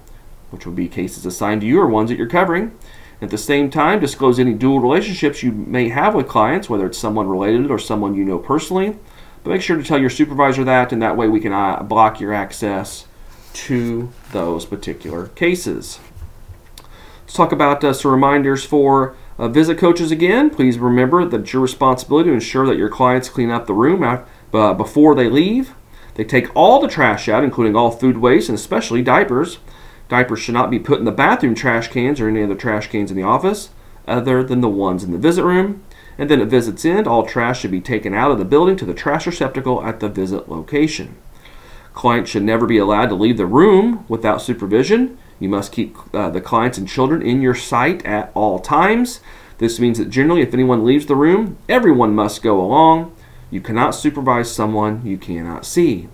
which 0.49 0.65
will 0.65 0.73
be 0.73 0.87
cases 0.87 1.25
assigned 1.25 1.61
to 1.61 1.67
you 1.67 1.79
or 1.79 1.87
ones 1.87 2.09
that 2.09 2.17
you're 2.17 2.27
covering. 2.27 2.77
At 3.21 3.29
the 3.29 3.37
same 3.37 3.69
time, 3.69 3.99
disclose 3.99 4.39
any 4.39 4.53
dual 4.53 4.79
relationships 4.79 5.43
you 5.43 5.51
may 5.51 5.89
have 5.89 6.15
with 6.15 6.27
clients, 6.27 6.69
whether 6.69 6.87
it's 6.87 6.97
someone 6.97 7.29
related 7.29 7.69
or 7.69 7.77
someone 7.77 8.15
you 8.15 8.25
know 8.25 8.39
personally. 8.39 8.97
But 9.43 9.51
make 9.51 9.61
sure 9.61 9.77
to 9.77 9.83
tell 9.83 9.99
your 9.99 10.09
supervisor 10.09 10.63
that, 10.63 10.91
and 10.91 11.01
that 11.03 11.15
way 11.15 11.27
we 11.27 11.39
can 11.39 11.53
uh, 11.53 11.83
block 11.83 12.19
your 12.19 12.33
access 12.33 13.05
to 13.53 14.09
those 14.31 14.65
particular 14.65 15.27
cases. 15.27 15.99
Let's 17.21 17.33
talk 17.33 17.51
about 17.51 17.83
uh, 17.83 17.93
some 17.93 18.11
reminders 18.11 18.65
for 18.65 19.15
uh, 19.37 19.47
visit 19.47 19.77
coaches 19.77 20.11
again. 20.11 20.49
Please 20.49 20.79
remember 20.79 21.23
that 21.23 21.41
it's 21.41 21.53
your 21.53 21.61
responsibility 21.61 22.29
to 22.29 22.33
ensure 22.33 22.65
that 22.65 22.77
your 22.77 22.89
clients 22.89 23.29
clean 23.29 23.51
up 23.51 23.67
the 23.67 23.73
room 23.73 24.03
uh, 24.03 24.73
before 24.73 25.13
they 25.13 25.29
leave. 25.29 25.73
They 26.15 26.23
take 26.23 26.53
all 26.55 26.81
the 26.81 26.87
trash 26.87 27.29
out, 27.29 27.43
including 27.43 27.75
all 27.75 27.91
food 27.91 28.17
waste 28.17 28.49
and 28.49 28.57
especially 28.57 29.01
diapers. 29.01 29.59
Diapers 30.11 30.41
should 30.41 30.53
not 30.53 30.69
be 30.69 30.77
put 30.77 30.99
in 30.99 31.05
the 31.05 31.11
bathroom 31.13 31.55
trash 31.55 31.87
cans 31.87 32.19
or 32.19 32.27
any 32.27 32.43
other 32.43 32.53
trash 32.53 32.89
cans 32.89 33.11
in 33.11 33.15
the 33.15 33.23
office, 33.23 33.69
other 34.05 34.43
than 34.43 34.59
the 34.59 34.67
ones 34.67 35.05
in 35.05 35.13
the 35.13 35.17
visit 35.17 35.45
room. 35.45 35.85
And 36.17 36.29
then 36.29 36.41
at 36.41 36.49
visit's 36.49 36.83
end, 36.83 37.07
all 37.07 37.25
trash 37.25 37.61
should 37.61 37.71
be 37.71 37.79
taken 37.79 38.13
out 38.13 38.29
of 38.29 38.37
the 38.37 38.43
building 38.43 38.75
to 38.75 38.85
the 38.85 38.93
trash 38.93 39.25
receptacle 39.25 39.81
at 39.85 40.01
the 40.01 40.09
visit 40.09 40.49
location. 40.49 41.15
Clients 41.93 42.29
should 42.29 42.43
never 42.43 42.65
be 42.65 42.77
allowed 42.77 43.05
to 43.05 43.15
leave 43.15 43.37
the 43.37 43.45
room 43.45 44.03
without 44.09 44.41
supervision. 44.41 45.17
You 45.39 45.47
must 45.47 45.71
keep 45.71 45.95
uh, 46.13 46.29
the 46.29 46.41
clients 46.41 46.77
and 46.77 46.89
children 46.89 47.21
in 47.21 47.41
your 47.41 47.55
sight 47.55 48.05
at 48.05 48.33
all 48.33 48.59
times. 48.59 49.21
This 49.59 49.79
means 49.79 49.97
that 49.97 50.09
generally, 50.09 50.41
if 50.41 50.53
anyone 50.53 50.83
leaves 50.83 51.05
the 51.05 51.15
room, 51.15 51.57
everyone 51.69 52.13
must 52.13 52.43
go 52.43 52.59
along. 52.59 53.15
You 53.49 53.61
cannot 53.61 53.95
supervise 53.95 54.51
someone 54.51 55.05
you 55.05 55.17
cannot 55.17 55.65
see. 55.65 56.09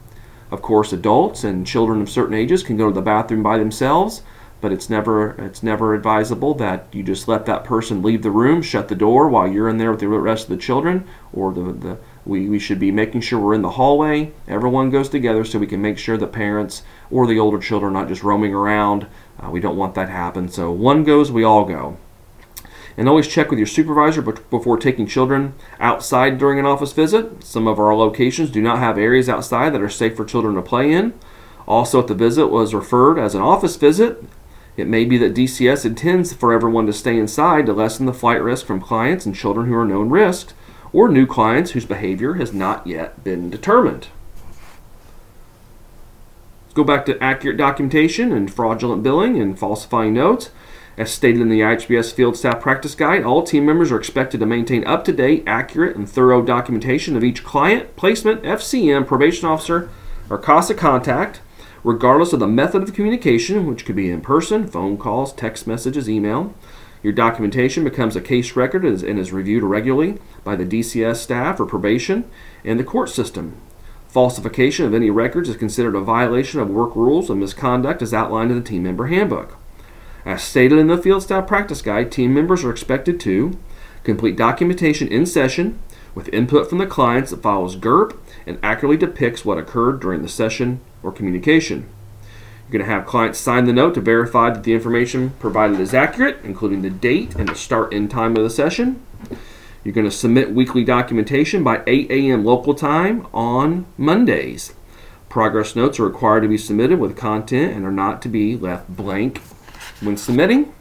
Of 0.50 0.62
course, 0.62 0.94
adults 0.94 1.44
and 1.44 1.68
children 1.68 2.02
of 2.02 2.10
certain 2.10 2.36
ages 2.36 2.64
can 2.64 2.78
go 2.78 2.88
to 2.88 2.94
the 2.94 3.02
bathroom 3.02 3.44
by 3.44 3.58
themselves, 3.58 4.22
but 4.62 4.72
it's 4.72 4.90
never 4.90 5.32
it's 5.44 5.62
never 5.62 5.94
advisable 5.94 6.54
that 6.56 6.88
you 6.92 7.04
just 7.04 7.28
let 7.28 7.46
that 7.46 7.64
person 7.64 8.02
leave 8.02 8.24
the 8.24 8.32
room, 8.32 8.62
shut 8.62 8.88
the 8.88 8.96
door 8.96 9.28
while 9.28 9.48
you're 9.48 9.70
in 9.70 9.78
there 9.78 9.92
with 9.92 10.00
the 10.00 10.08
rest 10.08 10.46
of 10.46 10.50
the 10.50 10.58
children, 10.58 11.06
or 11.34 11.54
the, 11.54 11.74
the 11.74 11.98
we, 12.26 12.50
we 12.50 12.60
should 12.60 12.80
be 12.80 12.92
making 12.92 13.22
sure 13.22 13.40
we're 13.40 13.54
in 13.54 13.62
the 13.62 13.72
hallway. 13.72 14.32
Everyone 14.48 14.90
goes 14.90 15.10
together 15.10 15.46
so 15.46 15.60
we 15.60 15.68
can 15.68 15.82
make 15.82 15.98
sure 15.98 16.18
the 16.18 16.28
parents 16.28 16.84
or 17.12 17.28
the 17.28 17.40
older 17.40 17.60
children 17.60 17.96
are 17.96 18.02
not 18.02 18.10
just 18.10 18.24
roaming 18.24 18.54
around. 18.54 19.08
Uh, 19.40 19.50
we 19.50 19.60
don't 19.60 19.78
want 19.78 19.96
that 19.96 20.08
to 20.08 20.12
happen. 20.12 20.50
So 20.50 20.72
one 20.72 21.04
goes, 21.04 21.32
we 21.32 21.44
all 21.44 21.64
go. 21.64 21.98
And 22.98 23.08
always 23.08 23.28
check 23.28 23.52
with 23.52 23.60
your 23.60 23.68
supervisor 23.68 24.24
before 24.24 24.78
taking 24.78 25.06
children 25.06 25.54
outside 25.80 26.40
during 26.40 26.58
an 26.58 26.66
office 26.66 26.94
visit. 26.94 27.44
Some 27.44 27.68
of 27.68 27.80
our 27.80 27.96
locations 27.96 28.50
do 28.50 28.60
not 28.60 28.80
have 28.80 28.98
areas 28.98 29.30
outside 29.30 29.70
that 29.74 29.84
are 29.84 29.90
safe 29.90 30.18
for 30.18 30.26
children 30.26 30.56
to 30.56 30.64
play 30.64 30.92
in. 30.92 31.14
Also, 31.68 32.00
if 32.00 32.08
the 32.08 32.16
visit 32.16 32.48
was 32.48 32.74
referred 32.74 33.20
as 33.20 33.36
an 33.36 33.42
office 33.42 33.76
visit, 33.76 34.24
it 34.78 34.88
may 34.88 35.06
be 35.06 35.18
that 35.18 35.36
DCS 35.36 35.86
intends 35.86 36.34
for 36.34 36.54
everyone 36.54 36.88
to 36.88 36.94
stay 36.94 37.18
inside 37.18 37.66
to 37.68 37.74
lessen 37.74 38.06
the 38.08 38.14
flight 38.14 38.42
risk 38.42 38.66
from 38.66 38.82
clients 38.82 39.26
and 39.26 39.36
children 39.36 39.68
who 39.68 39.76
are 39.76 39.86
known 39.86 40.10
risks, 40.10 40.54
or 40.94 41.10
new 41.10 41.28
clients 41.28 41.72
whose 41.72 41.86
behavior 41.86 42.36
has 42.36 42.54
not 42.54 42.88
yet 42.88 43.24
been 43.24 43.50
determined. 43.50 44.08
Let's 46.64 46.74
go 46.74 46.84
back 46.84 47.06
to 47.08 47.22
accurate 47.22 47.58
documentation 47.58 48.32
and 48.32 48.54
fraudulent 48.54 49.04
billing 49.04 49.40
and 49.40 49.58
falsifying 49.60 50.14
notes. 50.14 50.52
As 50.98 51.12
stated 51.12 51.42
in 51.42 51.50
the 51.50 51.60
IHBS 51.60 52.12
Field 52.12 52.36
Staff 52.36 52.60
Practice 52.60 52.96
Guide, 52.96 53.24
all 53.24 53.44
team 53.44 53.68
members 53.68 53.92
are 53.92 54.00
expected 54.00 54.40
to 54.40 54.48
maintain 54.48 54.86
up 54.88 55.06
to 55.06 55.14
date, 55.14 55.44
accurate, 55.46 55.96
and 55.96 56.10
thorough 56.10 56.42
documentation 56.42 57.16
of 57.16 57.24
each 57.24 57.44
client, 57.44 57.96
placement, 57.96 58.42
FCM, 58.42 59.06
probation 59.06 59.48
officer, 59.48 59.92
or 60.28 60.40
CASA 60.40 60.74
contact, 60.74 61.40
regardless 61.84 62.34
of 62.34 62.40
the 62.40 62.48
method 62.48 62.82
of 62.82 62.96
communication, 62.96 63.68
which 63.68 63.86
could 63.86 63.96
be 63.96 64.10
in 64.10 64.22
person, 64.22 64.68
phone 64.68 64.98
calls, 64.98 65.34
text 65.34 65.68
messages, 65.68 66.10
email. 66.10 66.56
Your 67.04 67.14
documentation 67.14 67.84
becomes 67.84 68.16
a 68.16 68.22
case 68.22 68.56
record 68.56 68.84
and 68.84 69.20
is 69.20 69.32
reviewed 69.32 69.62
regularly 69.62 70.18
by 70.44 70.56
the 70.56 70.66
DCS 70.66 71.18
staff 71.18 71.60
or 71.60 71.68
probation 71.68 72.28
and 72.66 72.80
the 72.80 72.84
court 72.84 73.10
system. 73.10 73.56
Falsification 74.08 74.88
of 74.88 74.96
any 74.96 75.12
records 75.12 75.48
is 75.48 75.58
considered 75.58 75.94
a 75.94 76.02
violation 76.02 76.60
of 76.60 76.72
work 76.72 76.96
rules 76.96 77.30
and 77.30 77.40
misconduct 77.40 78.02
as 78.02 78.16
outlined 78.16 78.50
in 78.50 78.58
the 78.58 78.68
team 78.68 78.82
member 78.82 79.06
handbook. 79.06 79.58
As 80.28 80.44
stated 80.44 80.78
in 80.78 80.88
the 80.88 80.98
Field 80.98 81.24
Staff 81.24 81.48
Practice 81.48 81.82
Guide, 81.82 82.12
team 82.12 82.34
members 82.34 82.66
are 82.66 82.70
expected 82.70 83.18
to 83.22 83.58
complete 84.04 84.36
documentation 84.36 85.08
in 85.08 85.26
session 85.26 85.80
with 86.14 86.28
input 86.34 86.70
from 86.70 86.80
the 86.80 86.86
clients 86.86 87.32
that 87.32 87.42
follows 87.42 87.78
GIRP 87.78 88.14
and 88.46 88.60
accurately 88.62 88.98
depicts 88.98 89.46
what 89.46 89.58
occurred 89.58 90.02
during 90.02 90.24
the 90.24 90.28
session 90.28 90.82
or 91.02 91.14
communication. 91.14 91.88
You're 92.64 92.80
going 92.80 92.86
to 92.86 92.94
have 92.94 93.06
clients 93.06 93.40
sign 93.40 93.64
the 93.68 93.72
note 93.72 93.94
to 93.94 94.02
verify 94.02 94.50
that 94.50 94.66
the 94.66 94.74
information 94.74 95.30
provided 95.40 95.80
is 95.80 95.94
accurate, 95.94 96.40
including 96.44 96.82
the 96.82 96.90
date 96.90 97.34
and 97.36 97.48
the 97.48 97.56
start 97.56 97.94
and 97.94 98.12
time 98.12 98.36
of 98.36 98.44
the 98.44 98.50
session. 98.50 99.02
You're 99.86 99.94
going 99.94 100.10
to 100.10 100.12
submit 100.12 100.52
weekly 100.52 100.84
documentation 100.84 101.64
by 101.64 101.84
8 101.88 102.12
a.m. 102.12 102.44
local 102.44 102.76
time 102.76 103.28
on 103.34 103.86
Mondays. 103.98 104.74
Progress 105.30 105.74
notes 105.74 106.02
are 106.02 106.06
required 106.06 106.42
to 106.42 106.50
be 106.50 106.58
submitted 106.58 107.00
with 107.00 107.16
content 107.16 107.74
and 107.74 107.86
are 107.86 107.92
not 107.94 108.22
to 108.24 108.28
be 108.28 108.58
left 108.58 108.94
blank 108.94 109.40
when 110.02 110.18
submitting, 110.18 110.74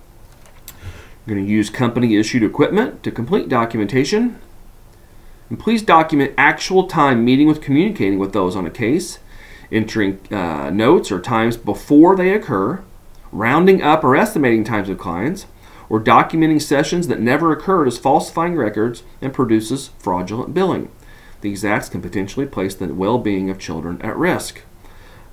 you're 1.27 1.35
going 1.35 1.45
to 1.45 1.51
use 1.51 1.71
company 1.71 2.17
issued 2.17 2.43
equipment 2.43 3.03
to 3.03 3.11
complete 3.11 3.49
documentation. 3.49 4.39
And 5.51 5.59
please 5.59 5.83
document 5.83 6.35
actual 6.37 6.87
time 6.87 7.25
meeting 7.25 7.47
with 7.47 7.61
communicating 7.61 8.19
with 8.19 8.33
those 8.33 8.57
on 8.57 8.67
a 8.67 8.71
case, 8.71 9.19
entering 9.71 10.21
uh, 10.33 10.71
notes 10.71 11.11
or 11.11 11.21
times 11.21 11.57
before 11.57 12.17
they 12.17 12.33
occur, 12.33 12.83
rounding 13.33 13.83
up 13.83 14.05
or 14.05 14.17
estimating 14.17 14.65
times 14.65 14.89
of 14.89 14.99
clients, 14.99 15.47
or 15.89 16.01
documenting 16.01 16.61
sessions 16.61 17.09
that 17.09 17.21
never 17.21 17.53
occurred 17.53 17.87
as 17.87 17.99
falsifying 17.99 18.57
records 18.57 19.03
and 19.21 19.33
produces 19.33 19.91
fraudulent 19.99 20.53
billing. 20.53 20.91
These 21.41 21.65
acts 21.65 21.89
can 21.89 22.03
potentially 22.03 22.47
place 22.47 22.75
the 22.75 22.93
well 22.93 23.19
being 23.19 23.51
of 23.51 23.59
children 23.59 24.01
at 24.03 24.17
risk. 24.17 24.63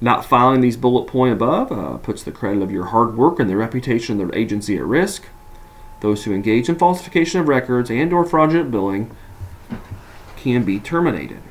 Not 0.04 0.26
filing 0.26 0.60
these 0.60 0.76
bullet 0.76 1.08
point 1.08 1.32
above 1.32 1.72
uh, 1.72 1.96
puts 1.96 2.24
the 2.24 2.32
credit 2.34 2.62
of 2.62 2.70
your 2.70 2.88
hard 2.88 3.16
work 3.16 3.40
and 3.40 3.50
the 3.50 3.56
reputation 3.56 4.20
of 4.20 4.28
the 4.28 4.38
agency 4.38 4.76
at 4.76 4.84
risk. 4.84 5.24
Those 6.02 6.26
who 6.26 6.34
engage 6.34 6.68
in 6.68 6.76
falsification 6.76 7.40
of 7.40 7.48
records 7.48 7.90
and 7.90 8.12
or 8.12 8.26
fraudulent 8.26 8.70
billing 8.70 9.16
can 10.36 10.66
be 10.66 10.78
terminated. 10.78 11.42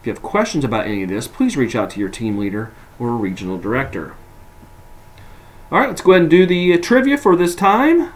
If 0.00 0.06
you 0.06 0.12
have 0.14 0.22
questions 0.22 0.64
about 0.64 0.86
any 0.86 1.02
of 1.02 1.10
this, 1.10 1.28
please 1.28 1.58
reach 1.58 1.76
out 1.76 1.90
to 1.90 2.00
your 2.00 2.08
team 2.08 2.38
leader 2.38 2.72
or 2.98 3.10
regional 3.10 3.58
director. 3.58 4.14
All 5.70 5.80
right, 5.80 5.90
let's 5.90 6.00
go 6.00 6.12
ahead 6.12 6.22
and 6.22 6.30
do 6.30 6.46
the 6.46 6.72
uh, 6.72 6.78
trivia 6.80 7.18
for 7.18 7.36
this 7.36 7.54
time. 7.54 8.04
I 8.04 8.12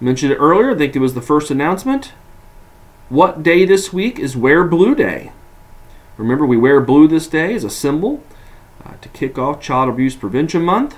mentioned 0.00 0.32
it 0.32 0.38
earlier, 0.38 0.72
I 0.72 0.78
think 0.78 0.96
it 0.96 0.98
was 0.98 1.14
the 1.14 1.22
first 1.22 1.52
announcement. 1.52 2.12
What 3.08 3.44
day 3.44 3.64
this 3.64 3.92
week 3.92 4.18
is 4.18 4.36
Wear 4.36 4.64
Blue 4.64 4.96
Day? 4.96 5.30
Remember, 6.16 6.44
we 6.44 6.56
wear 6.56 6.80
blue 6.80 7.06
this 7.06 7.28
day 7.28 7.54
as 7.54 7.62
a 7.62 7.70
symbol 7.70 8.20
uh, 8.84 8.94
to 9.00 9.08
kick 9.10 9.38
off 9.38 9.60
Child 9.60 9.90
Abuse 9.90 10.16
Prevention 10.16 10.62
Month. 10.62 10.96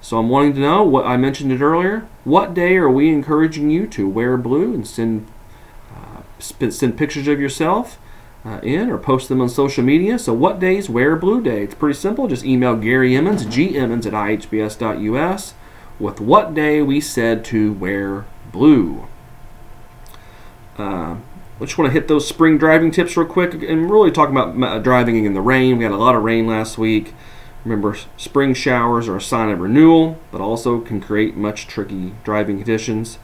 So 0.00 0.18
I'm 0.18 0.28
wanting 0.28 0.54
to 0.54 0.60
know 0.60 0.82
what 0.82 1.06
I 1.06 1.16
mentioned 1.16 1.52
it 1.52 1.60
earlier. 1.60 2.06
What 2.24 2.54
day 2.54 2.76
are 2.76 2.90
we 2.90 3.08
encouraging 3.08 3.70
you 3.70 3.86
to 3.88 4.08
wear 4.08 4.36
blue 4.36 4.72
and 4.72 4.86
send 4.86 5.26
uh, 5.94 6.22
send 6.38 6.96
pictures 6.96 7.26
of 7.26 7.40
yourself 7.40 7.98
uh, 8.44 8.60
in 8.62 8.90
or 8.90 8.98
post 8.98 9.28
them 9.28 9.40
on 9.40 9.48
social 9.48 9.82
media? 9.82 10.18
So 10.18 10.32
what 10.32 10.60
days 10.60 10.88
wear 10.88 11.16
blue 11.16 11.42
day? 11.42 11.64
It's 11.64 11.74
pretty 11.74 11.98
simple. 11.98 12.28
Just 12.28 12.44
email 12.44 12.76
Gary 12.76 13.16
Emmons, 13.16 13.44
gemmons 13.46 14.06
at 14.06 14.12
ihbs.us 14.12 15.54
with 15.98 16.20
what 16.20 16.54
day 16.54 16.82
we 16.82 17.00
said 17.00 17.44
to 17.46 17.72
wear 17.72 18.26
blue. 18.52 19.06
Uh, 20.76 21.16
I 21.56 21.64
just 21.64 21.78
want 21.78 21.88
to 21.88 21.98
hit 21.98 22.06
those 22.06 22.28
spring 22.28 22.58
driving 22.58 22.90
tips 22.90 23.16
real 23.16 23.26
quick 23.26 23.54
and 23.54 23.90
really 23.90 24.10
talk 24.10 24.28
about 24.28 24.82
driving 24.82 25.24
in 25.24 25.32
the 25.32 25.40
rain. 25.40 25.78
We 25.78 25.84
had 25.84 25.92
a 25.92 25.96
lot 25.96 26.14
of 26.14 26.22
rain 26.22 26.46
last 26.46 26.76
week. 26.76 27.14
Remember, 27.64 27.96
spring 28.18 28.52
showers 28.52 29.08
are 29.08 29.16
a 29.16 29.22
sign 29.22 29.48
of 29.48 29.60
renewal, 29.60 30.20
but 30.30 30.42
also 30.42 30.80
can 30.80 31.00
create 31.00 31.34
much 31.34 31.66
tricky 31.66 32.12
driving 32.24 32.58
conditions. 32.58 33.18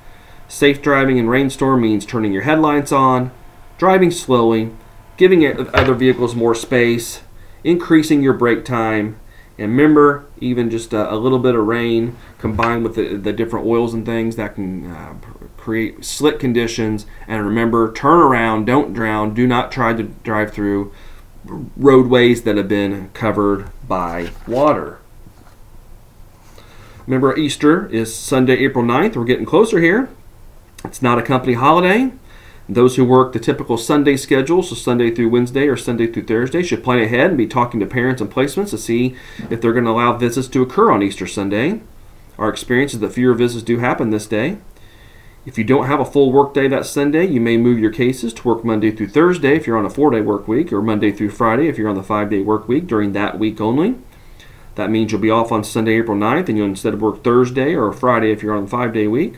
Safe 0.48 0.80
driving 0.80 1.18
in 1.18 1.28
rainstorm 1.28 1.82
means 1.82 2.06
turning 2.06 2.32
your 2.32 2.42
headlights 2.42 2.90
on, 2.90 3.32
driving 3.76 4.10
slowly, 4.10 4.72
giving 5.18 5.46
other 5.74 5.94
vehicles 5.94 6.34
more 6.34 6.54
space, 6.54 7.20
increasing 7.62 8.22
your 8.22 8.32
brake 8.32 8.64
time, 8.64 9.20
and 9.58 9.70
remember, 9.72 10.26
even 10.40 10.70
just 10.70 10.92
a, 10.92 11.12
a 11.12 11.16
little 11.16 11.38
bit 11.38 11.54
of 11.54 11.66
rain 11.66 12.16
combined 12.38 12.84
with 12.84 12.94
the, 12.94 13.16
the 13.16 13.32
different 13.32 13.66
oils 13.66 13.92
and 13.92 14.06
things 14.06 14.36
that 14.36 14.54
can 14.54 14.90
uh, 14.90 15.14
create 15.56 16.04
slick 16.04 16.40
conditions. 16.40 17.06
And 17.28 17.44
remember, 17.44 17.92
turn 17.92 18.18
around, 18.18 18.64
don't 18.64 18.92
drown, 18.92 19.34
do 19.34 19.46
not 19.46 19.70
try 19.70 19.92
to 19.92 20.02
drive 20.04 20.52
through 20.52 20.92
roadways 21.44 22.42
that 22.42 22.56
have 22.56 22.68
been 22.68 23.10
covered 23.10 23.70
by 23.86 24.30
water. 24.46 24.98
Remember, 27.06 27.36
Easter 27.36 27.88
is 27.88 28.14
Sunday, 28.14 28.54
April 28.58 28.84
9th. 28.84 29.16
We're 29.16 29.24
getting 29.24 29.44
closer 29.44 29.80
here. 29.80 30.08
It's 30.84 31.02
not 31.02 31.18
a 31.18 31.22
company 31.22 31.54
holiday. 31.54 32.12
Those 32.68 32.96
who 32.96 33.04
work 33.04 33.32
the 33.32 33.40
typical 33.40 33.76
Sunday 33.76 34.16
schedule, 34.16 34.62
so 34.62 34.74
Sunday 34.74 35.10
through 35.10 35.30
Wednesday 35.30 35.66
or 35.66 35.76
Sunday 35.76 36.06
through 36.06 36.24
Thursday, 36.24 36.62
should 36.62 36.84
plan 36.84 37.00
ahead 37.00 37.30
and 37.30 37.38
be 37.38 37.46
talking 37.46 37.80
to 37.80 37.86
parents 37.86 38.20
and 38.20 38.30
placements 38.30 38.70
to 38.70 38.78
see 38.78 39.16
if 39.50 39.60
they're 39.60 39.72
going 39.72 39.84
to 39.84 39.90
allow 39.90 40.16
visits 40.16 40.48
to 40.48 40.62
occur 40.62 40.90
on 40.90 41.02
Easter 41.02 41.26
Sunday. 41.26 41.80
Our 42.38 42.48
experience 42.48 42.94
is 42.94 43.00
that 43.00 43.12
fewer 43.12 43.34
visits 43.34 43.64
do 43.64 43.78
happen 43.78 44.10
this 44.10 44.26
day. 44.26 44.58
If 45.44 45.58
you 45.58 45.64
don't 45.64 45.86
have 45.86 45.98
a 45.98 46.04
full 46.04 46.30
work 46.30 46.54
day 46.54 46.68
that 46.68 46.86
Sunday, 46.86 47.26
you 47.26 47.40
may 47.40 47.56
move 47.56 47.80
your 47.80 47.90
cases 47.90 48.32
to 48.34 48.48
work 48.48 48.64
Monday 48.64 48.92
through 48.92 49.08
Thursday 49.08 49.56
if 49.56 49.66
you're 49.66 49.76
on 49.76 49.84
a 49.84 49.90
four 49.90 50.10
day 50.10 50.20
work 50.20 50.46
week, 50.46 50.72
or 50.72 50.80
Monday 50.80 51.10
through 51.10 51.30
Friday 51.30 51.66
if 51.66 51.76
you're 51.76 51.88
on 51.88 51.96
the 51.96 52.02
five 52.02 52.30
day 52.30 52.42
work 52.42 52.68
week 52.68 52.86
during 52.86 53.12
that 53.12 53.40
week 53.40 53.60
only. 53.60 53.96
That 54.76 54.90
means 54.90 55.10
you'll 55.10 55.20
be 55.20 55.30
off 55.30 55.50
on 55.50 55.64
Sunday, 55.64 55.96
April 55.96 56.16
9th, 56.16 56.48
and 56.48 56.56
you'll 56.56 56.68
instead 56.68 57.00
work 57.00 57.24
Thursday 57.24 57.74
or 57.74 57.92
Friday 57.92 58.30
if 58.30 58.42
you're 58.42 58.54
on 58.54 58.64
the 58.64 58.70
five 58.70 58.92
day 58.92 59.08
week. 59.08 59.34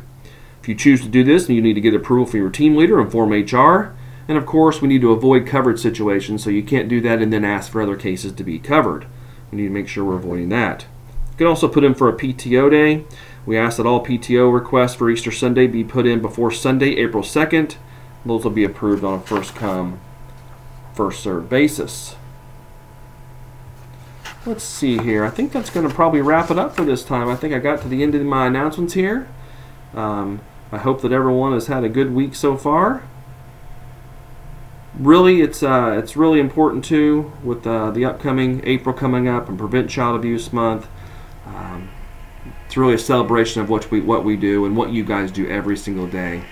If 0.65 0.69
you 0.69 0.75
choose 0.75 1.03
to 1.03 1.09
do 1.09 1.23
this, 1.23 1.47
you 1.51 1.61
need 1.61 1.75
to 1.75 1.81
get 1.83 1.93
approval 1.93 2.25
from 2.25 2.41
your 2.41 2.49
team 2.49 2.75
leader 2.75 2.99
and 2.99 3.13
Form 3.13 3.33
HR. 3.33 3.95
And 4.27 4.39
of 4.39 4.47
course, 4.47 4.81
we 4.81 4.89
need 4.89 5.03
to 5.03 5.13
avoid 5.13 5.47
coverage 5.47 5.79
situations, 5.79 6.43
so 6.43 6.49
you 6.49 6.63
can't 6.63 6.89
do 6.89 7.03
that 7.03 7.21
and 7.21 7.31
then 7.31 7.45
ask 7.45 7.71
for 7.71 7.83
other 7.83 7.97
cases 7.97 8.33
to 8.33 8.43
be 8.43 8.59
covered. 8.59 9.07
We 9.53 9.59
need 9.59 9.65
to 9.65 9.75
make 9.75 9.89
sure 9.89 10.07
we're 10.07 10.17
avoiding 10.17 10.49
that. 10.49 10.87
You 11.33 11.37
can 11.37 11.47
also 11.49 11.69
put 11.69 11.85
in 11.85 11.95
for 11.95 12.09
a 12.09 12.17
PTO 12.17 12.71
day. 12.71 13.05
We 13.45 13.59
ask 13.59 13.77
that 13.77 13.85
all 13.85 14.03
PTO 14.03 14.51
requests 14.51 14.95
for 14.95 15.11
Easter 15.11 15.31
Sunday 15.31 15.67
be 15.67 15.85
put 15.85 16.07
in 16.07 16.23
before 16.23 16.51
Sunday, 16.51 16.97
April 16.97 17.23
2nd. 17.23 17.77
Those 18.25 18.45
will 18.45 18.51
be 18.51 18.65
approved 18.65 19.05
on 19.05 19.19
a 19.19 19.21
first 19.21 19.55
come, 19.55 20.01
first 20.95 21.23
served 21.23 21.51
basis. 21.51 22.17
Let's 24.47 24.65
see 24.65 24.97
here. 24.97 25.27
I 25.27 25.31
think 25.31 25.53
that's 25.53 25.69
going 25.69 25.87
to 25.87 25.95
probably 25.95 26.23
wrap 26.23 26.51
it 26.51 26.59
up 26.59 26.75
for 26.75 26.87
this 26.87 27.05
time. 27.05 27.29
I 27.29 27.37
think 27.37 27.53
I 27.53 27.59
got 27.59 27.83
to 27.83 27.89
the 27.89 28.03
end 28.03 28.15
of 28.15 28.23
my 28.23 28.47
announcements 28.47 28.95
here. 28.95 29.29
Um, 29.93 30.41
I 30.73 30.79
hope 30.79 31.03
that 31.03 31.13
everyone 31.13 31.53
has 31.53 31.67
had 31.67 31.85
a 31.85 31.89
good 31.89 32.13
week 32.13 32.35
so 32.35 32.57
far. 32.57 33.03
Really, 34.99 35.41
it's 35.41 35.63
uh, 35.63 35.97
it's 35.99 36.17
really 36.17 36.41
important 36.41 36.85
too 36.85 37.33
with 37.43 37.67
uh, 37.67 37.91
the 37.91 38.05
upcoming 38.05 38.61
April 38.65 38.95
coming 38.95 39.29
up 39.29 39.49
and 39.49 39.59
Prevent 39.59 39.91
Child 39.91 40.17
Abuse 40.17 40.53
Month. 40.53 40.87
Um, 41.47 41.91
it's 42.67 42.77
really 42.77 42.95
a 42.95 42.99
celebration 42.99 43.61
of 43.61 43.69
what 43.69 43.91
we 43.91 44.01
what 44.01 44.25
we 44.25 44.37
do 44.37 44.67
and 44.67 44.77
what 44.77 44.91
you 44.91 45.05
guys 45.05 45.31
do 45.31 45.49
every 45.49 45.77
single 45.77 46.07
day. 46.07 46.43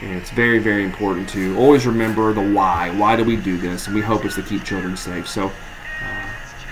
And 0.00 0.12
it's 0.16 0.30
very 0.30 0.58
very 0.58 0.84
important 0.84 1.28
to 1.30 1.56
always 1.56 1.86
remember 1.86 2.32
the 2.32 2.52
why. 2.52 2.90
Why 2.98 3.16
do 3.16 3.24
we 3.24 3.36
do 3.36 3.58
this? 3.58 3.86
And 3.86 3.94
we 3.94 4.02
hope 4.02 4.24
it's 4.24 4.34
to 4.36 4.42
keep 4.42 4.64
children 4.64 4.96
safe. 4.96 5.28
So. 5.28 5.46
Uh, 5.46 6.26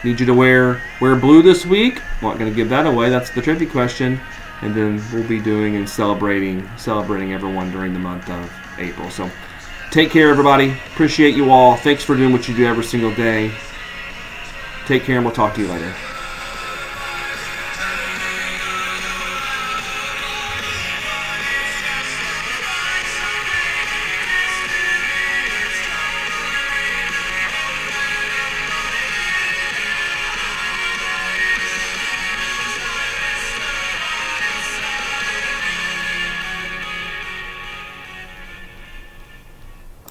need 0.05 0.19
you 0.19 0.27
to 0.27 0.35
wear 0.35 0.83
wear 1.01 1.15
blue 1.15 1.43
this 1.43 1.65
week. 1.65 2.03
Not 2.21 2.37
going 2.39 2.51
to 2.51 2.57
give 2.57 2.69
that 2.71 2.87
away. 2.87 3.09
That's 3.09 3.31
the 3.31 3.41
tricky 3.41 3.67
question 3.67 4.21
and 4.62 4.75
then 4.75 5.02
we'll 5.12 5.26
be 5.28 5.40
doing 5.40 5.76
and 5.76 5.88
celebrating 5.88 6.69
celebrating 6.76 7.33
everyone 7.35 7.71
during 7.71 7.92
the 7.92 7.99
month 7.99 8.31
of 8.31 8.50
April. 8.78 9.11
So 9.11 9.31
take 9.90 10.11
care, 10.11 10.31
everybody. 10.31 10.71
Appreciate 10.92 11.35
you 11.35 11.50
all. 11.50 11.76
Thanks 11.76 12.02
for 12.04 12.16
doing 12.16 12.33
what 12.33 12.49
you 12.49 12.57
do 12.57 12.64
every 12.66 12.85
single 12.85 13.14
day. 13.14 13.52
Take 14.87 15.04
care, 15.04 15.16
and 15.16 15.25
we'll 15.25 15.35
talk 15.35 15.54
to 15.54 15.61
you 15.61 15.69
later. 15.69 15.95